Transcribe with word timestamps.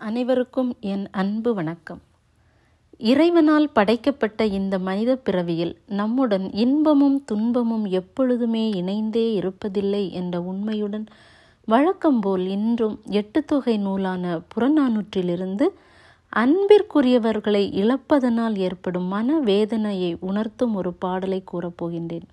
அனைவருக்கும் 0.00 0.76
என் 0.80 1.08
அன்பு 1.10 1.54
வணக்கம். 1.54 2.00
இறைவனால் 2.98 3.68
படைக்கப்பட்ட 3.72 4.46
இந்த 4.46 4.78
மனித 4.78 5.16
பிறவியில் 5.16 5.76
நம்முடன் 5.86 6.50
இன்பமும் 6.52 7.24
துன்பமும் 7.24 7.84
எப்பொழுதுமே 7.84 8.70
இணைந்தே 8.70 9.40
இருப்பதில்லை 9.40 10.10
என்ற 10.10 10.40
உண்மையுடன் 10.40 11.06
வழக்கம்போல் 11.64 12.46
இன்றும் 12.46 13.00
எட்டு 13.10 13.44
தொகை 13.44 13.76
நூலான 13.76 14.40
புறநானூற்றிலிருந்து 14.54 15.68
அன்பிற்குரியவர்களை 16.36 17.64
இழப்பதனால் 17.82 18.56
ஏற்படும் 18.56 19.04
மன 19.04 19.38
வேதனையை 19.40 20.16
உணர்த்தும் 20.20 20.74
ஒரு 20.74 20.92
பாடலை 20.92 21.42
கூறப்போகின்றேன். 21.52 22.28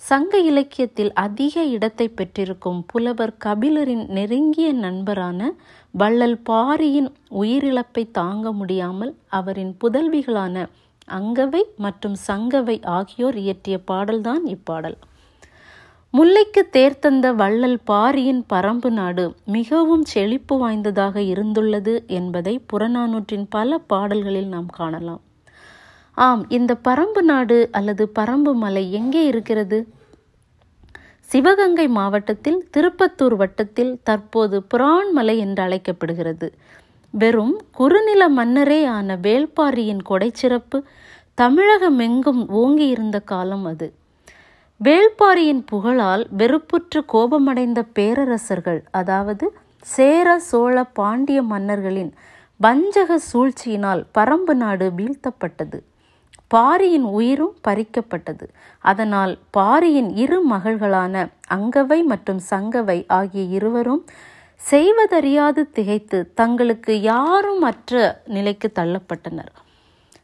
சங்க 0.00 0.38
இலக்கியத்தில் 0.40 1.12
அதிக 1.12 1.64
இடத்தை 1.64 2.08
பெற்றிருக்கும் 2.08 2.84
புலவர் 2.86 3.32
கபிலரின் 3.44 4.04
நெருங்கிய 4.08 4.72
நண்பரான 4.72 5.50
வள்ளல் 5.94 6.38
பாரியின் 6.42 7.08
உயிரிழப்பை 7.30 8.10
தாங்க 8.10 8.52
முடியாமல் 8.52 9.12
அவரின் 9.28 9.76
புதல்விகளான 9.84 10.66
அங்கவை 11.08 11.62
மற்றும் 11.76 12.16
சங்கவை 12.26 12.76
ஆகியோர் 12.82 13.36
இயற்றிய 13.36 13.78
பாடல்தான் 13.78 14.44
இப்பாடல். 14.46 14.96
முல்லைக்கு 16.14 16.62
தேர்த்தந்த 16.72 17.34
வள்ளல் 17.34 17.78
பாரியின் 17.84 18.42
பரம்பு 18.52 18.90
நாடு 18.90 19.24
மிகவும் 19.44 20.04
செழிப்பு 20.04 20.58
வாய்ந்ததாக 20.58 21.20
இருந்துள்ளது 21.20 22.06
என்பதை 22.06 22.54
புறநானூற்றின் 22.72 23.46
பல 23.50 23.78
பாடல்களில் 23.78 24.48
நாம் 24.48 24.66
காணலாம். 24.66 25.22
ஆம் 26.26 26.42
இந்த 26.48 26.74
பரம்பு 26.84 27.22
நாடு 27.22 27.68
அல்லது 27.72 28.12
பரம்பு 28.18 28.52
மலை 28.54 28.92
எங்கே 28.92 29.26
இருக்கிறது? 29.26 29.78
சிவகங்கை 31.30 31.88
மாவட்டத்தில் 31.88 32.68
திருப்பத்தூர் 32.76 33.36
வட்டத்தில் 33.36 34.00
தற்போது 34.02 34.62
புரான் 34.62 35.12
மலை 35.12 35.38
என்று 35.38 35.62
அழைக்கப்படுகிறது. 35.62 36.48
வெறும் 37.14 37.54
குறுநில 37.70 38.28
மன்னரே 38.28 38.84
ஆன 38.84 39.16
வேள்பாரியின் 39.16 40.02
கொடைச்சிறப்பு 40.08 40.78
தமிழகமெங்கும் 41.38 42.42
ஓங்கி 42.48 42.88
இருந்த 42.88 43.20
காலம் 43.20 43.64
அது. 43.64 43.88
வேள்பாரியின் 44.80 45.62
புகழால் 45.64 46.24
வெறுப்புற்று 46.36 47.04
கோபமடைந்த 47.06 47.82
பேரரசர்கள் 47.82 48.80
அதாவது 48.90 49.46
சேர 49.86 50.38
சோழ 50.38 50.84
பாண்டிய 50.84 51.42
மன்னர்களின் 51.42 52.12
வஞ்சக 52.60 53.18
சூழ்ச்சியினால் 53.32 54.02
பரம்பு 54.18 54.54
நாடு 54.54 54.86
வீழ்த்தப்பட்டது. 54.90 55.78
பாரியின் 56.50 57.06
உயிரும் 57.18 57.54
பறிக்கப்பட்டது. 57.68 58.46
அதனால் 58.84 59.38
பாரியின் 59.50 60.10
இரு 60.16 60.38
மகள்களான 60.50 61.14
அங்கவை 61.56 62.04
மற்றும் 62.04 62.40
சங்கவை 62.50 62.98
ஆகிய 63.08 63.42
இருவரும் 63.58 64.02
செய்வதறியாது 64.60 65.70
திகைத்து 65.70 66.18
தங்களுக்கு 66.34 67.00
யாரும் 67.00 67.62
அற்ற 67.62 68.22
நிலைக்கு 68.26 68.68
தள்ளப்பட்டனர். 68.74 69.52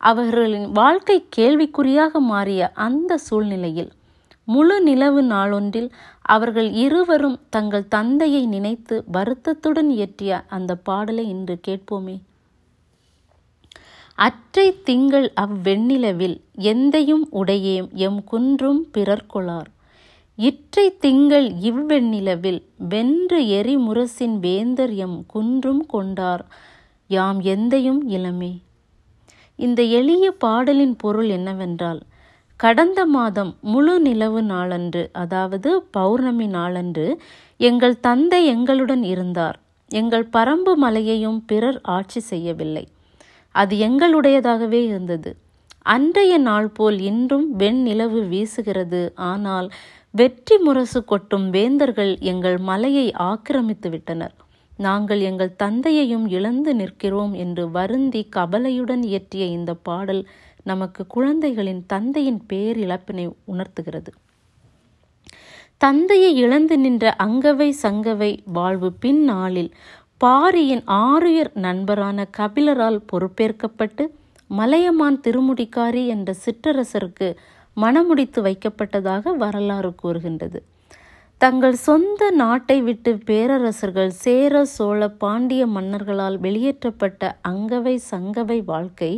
அவர்களின் 0.00 0.72
வாழ்க்கை 0.72 1.18
கேள்விக்குறியாக 1.36 2.18
மாறிய 2.32 2.70
அந்த 2.86 3.18
சூழ்நிலையில் 3.18 3.92
முழு 4.44 4.82
நிலவு 4.82 5.22
நாளொன்றில் 5.22 5.88
அவர்கள் 6.34 6.68
இருவரும் 6.84 7.38
தங்கள் 7.50 7.88
தந்தையை 7.88 8.46
நினைத்து 8.46 9.04
வருத்தத்துடன் 9.12 9.90
இயற்றிய 9.90 10.42
அந்த 10.48 10.74
பாடலை 10.88 11.24
இன்று 11.28 11.56
கேட்போமே? 11.68 12.16
அற்றை 14.18 14.82
திங்கள் 14.82 15.32
அவ்வெண்ணிலவில் 15.40 16.40
எந்தையும் 16.58 17.24
உடையேம் 17.32 17.88
எம் 17.92 18.24
குன்றும் 18.24 18.86
பிறர்கொளார். 18.94 19.66
இற்றை 20.36 20.96
திங்கள் 20.98 21.48
இவ்வெண்ணிலவில் 21.48 22.62
வென்று 22.88 23.40
எரிமுரசின் 23.42 24.36
வேந்தர் 24.40 24.94
எம் 24.94 25.26
குன்றும் 25.26 25.86
கொண்டார். 25.86 26.46
யாம் 27.08 27.42
எந்தையும் 27.42 28.00
இளமே. 28.08 28.58
இந்த 29.56 29.82
எளிய 29.82 30.30
பாடலின் 30.30 30.96
பொருள் 30.96 31.28
என்னவென்றால் 31.28 32.00
கடந்த 32.56 33.06
மாதம் 33.06 33.56
முழு 33.60 34.00
நிலவு 34.00 34.42
நாளன்று 34.42 35.08
அதாவது 35.12 35.82
பௌர்ணமி 35.90 36.46
நாளன்று 36.46 37.20
எங்கள் 37.56 38.00
தந்தை 38.00 38.46
எங்களுடன் 38.46 39.02
இருந்தார். 39.02 39.58
எங்கள் 39.90 40.28
பரம்பு 40.32 40.74
மலையையும் 40.74 41.44
பிறர் 41.46 41.80
ஆட்சி 41.82 42.20
செய்யவில்லை. 42.20 42.88
அது 43.56 43.74
எங்களுடையதாகவே 43.88 44.80
இருந்தது. 44.86 45.30
அன்றைய 45.86 46.34
நாள் 46.38 46.68
போல் 46.68 46.98
இன்றும் 47.00 47.46
வெண்ணிலவு 47.58 48.20
வீசுகிறது. 48.32 49.02
ஆனால் 49.30 49.68
வெற்றி 50.14 50.56
முரசு 50.58 51.00
கொட்டும் 51.04 51.46
வேந்தர்கள் 51.50 52.12
எங்கள் 52.32 52.58
மலையை 52.68 53.06
ஆக்கிரமித்து 53.26 53.88
விட்டனர். 53.90 54.34
நாங்கள் 54.78 55.20
எங்கள் 55.20 55.56
தந்தையையும் 55.56 56.26
இழந்து 56.28 56.72
நிற்கிறோம் 56.74 57.34
என்று 57.44 57.64
வருந்தி 57.70 58.22
கவலையுடன் 58.28 59.02
இயற்றிய 59.02 59.44
இந்த 59.58 59.72
பாடல் 59.88 60.22
நமக்கு 60.62 61.02
குழந்தைகளின் 61.06 61.82
தந்தையின் 61.86 62.40
பேரிழப்பினை 62.52 63.26
உணர்த்துகிறது. 63.44 64.10
தந்தையை 65.80 66.30
இழந்து 66.36 66.76
நின்ற 66.78 67.06
அங்கவை 67.24 67.68
சங்கவை 67.82 68.30
வாழ்வு 68.52 68.88
பின்னாளில் 69.02 69.70
பாரியின் 70.20 70.82
ஆரியர் 70.86 71.50
நண்பரான 71.54 72.26
கபிலரால் 72.38 73.00
பொறுப்பேற்கப்பட்டு 73.10 74.04
மலையமான் 74.50 75.18
திருமுடிக்காரி 75.24 76.02
என்ற 76.06 76.34
சிற்றரசருக்கு 76.44 77.28
மணமுடித்து 77.76 78.40
வைக்கப்பட்டதாக 78.40 79.34
வரலாறு 79.36 79.94
கூறுகின்றது. 79.94 80.58
தங்கள் 81.40 81.76
சொந்த 81.78 82.30
நாட்டை 82.30 82.82
விட்டு 82.82 83.12
பேரரசர்கள் 83.24 84.12
சேர 84.22 84.64
சோழ 84.64 85.08
பாண்டிய 85.08 85.66
மன்னர்களால் 85.66 86.38
வெளியேற்றப்பட்ட 86.38 87.36
அங்கவை 87.48 87.96
சங்கவை 88.10 88.64
வாழ்க்கை 88.64 89.12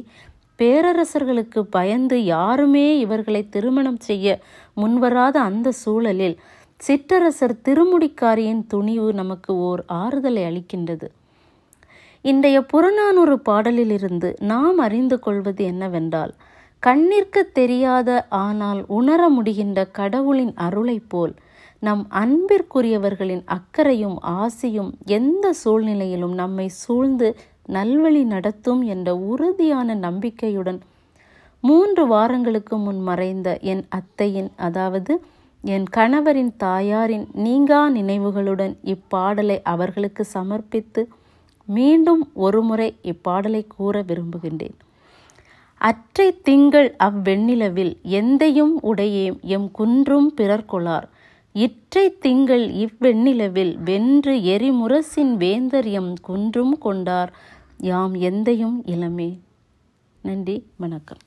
பேரரசர்களுக்கு 0.59 1.61
பயந்து 1.71 2.25
யாருமே 2.25 2.87
இவர்களை 2.99 3.49
திருமணம் 3.49 4.01
செய்ய 4.01 4.39
முன்வராத 4.75 5.37
அந்த 5.41 5.69
சூழலில் 5.85 6.37
சிற்றரசர் 6.81 7.55
திருமுடிக்காரியின் 7.65 8.67
துணிவு 8.67 9.09
நமக்கு 9.13 9.53
ஓர் 9.59 9.81
ஆறுதலை 9.87 10.43
அளிக்கின்றது. 10.45 11.07
இன்றைய 12.25 12.59
புறநானூறு 12.63 13.37
பாடலிலிருந்து 13.39 14.29
நாம் 14.43 14.79
அறிந்து 14.79 15.17
கொள்வது 15.19 15.65
என்னவென்றால் 15.65 16.33
கண்ணிற்கு 16.83 17.43
தெரியாத 17.53 18.27
ஆனால் 18.29 18.81
உணர 18.89 19.21
முடிகின்ற 19.29 19.85
கடவுளின் 19.91 20.55
அருளைப் 20.57 21.09
போல் 21.09 21.35
நம் 21.79 22.05
அன்பிற்குரியவர்களின் 22.13 23.43
அக்கறையும் 23.47 24.19
ஆசையும் 24.23 24.91
எந்த 25.07 25.53
சூழ்நிலையிலும் 25.53 26.35
நம்மை 26.35 26.67
சூழ்ந்து 26.75 27.29
நல்வழி 27.67 28.23
நடத்தும் 28.25 28.83
என்ற 28.83 29.09
உறுதியான 29.17 29.95
நம்பிக்கையுடன் 29.95 30.81
மூன்று 31.65 32.07
வாரங்களுக்கு 32.07 32.77
முன் 32.77 33.01
மறைந்த 33.03 33.59
என் 33.63 33.85
அத்தையின் 33.89 34.51
அதாவது 34.57 35.13
என் 35.73 35.87
கணவரின் 35.97 36.53
தாயாரின் 36.57 37.27
நீங்கா 37.33 37.91
நினைவுகளுடன் 37.91 38.75
இப்பாடலை 38.85 39.57
அவர்களுக்கு 39.63 40.25
சமர்ப்பித்து 40.25 41.03
மீண்டும் 41.69 42.23
ஒருமுறை 42.35 42.89
இப்பாடலை 43.03 43.63
கூற 43.67 44.03
விரும்புகின்றேன். 44.03 44.77
அற்றை 45.81 46.29
திங்கள் 46.41 46.89
அவ்வெண்ணிலவில் 47.05 47.93
எந்தையும் 48.03 48.75
உடையேம் 48.83 49.39
எம் 49.41 49.71
குன்றும் 49.71 50.33
பிறர்கொளார். 50.37 51.09
இற்றை 51.53 52.19
திங்கள் 52.19 52.67
இவ்வெண்ணிலவில் 52.85 53.75
வென்று 53.85 54.35
எரிமுரசின் 54.55 55.35
வேந்தர் 55.37 55.89
எம் 56.01 56.13
குன்றும் 56.23 56.79
கொண்டார். 56.79 57.33
யாம் 57.79 58.15
எந்தையும் 58.15 58.79
இளமே. 58.87 59.31
நன்றி 60.23 60.57
வணக்கம். 60.77 61.25